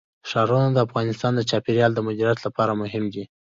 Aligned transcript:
ښارونه 0.29 0.69
د 0.73 0.77
افغانستان 0.87 1.31
د 1.35 1.41
چاپیریال 1.49 1.91
د 1.95 1.99
مدیریت 2.07 2.39
لپاره 2.47 2.71
مهم 2.81 3.03
دي. 3.13 3.23